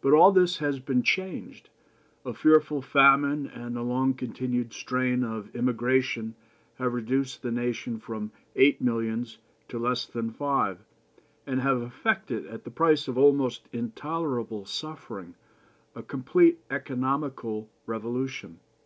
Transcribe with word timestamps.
But 0.00 0.14
all 0.14 0.32
this 0.32 0.56
has 0.60 0.80
been 0.80 1.02
changed. 1.02 1.68
A 2.24 2.32
fearful 2.32 2.80
famine 2.80 3.46
and 3.46 3.76
the 3.76 3.82
long 3.82 4.14
continued 4.14 4.72
strain 4.72 5.22
of 5.22 5.54
emigration 5.54 6.34
have 6.76 6.94
reduced 6.94 7.42
the 7.42 7.52
nation 7.52 7.98
from 7.98 8.32
eight 8.56 8.80
millions 8.80 9.36
to 9.68 9.78
less 9.78 10.06
than 10.06 10.30
five, 10.30 10.78
and 11.46 11.60
have 11.60 11.82
effected, 11.82 12.46
at 12.46 12.64
the 12.64 12.70
price 12.70 13.06
of 13.06 13.18
almost 13.18 13.68
intolerable 13.70 14.64
suffering, 14.64 15.34
a 15.94 16.02
complete 16.02 16.58
economical 16.70 17.68
revolution. 17.84 18.60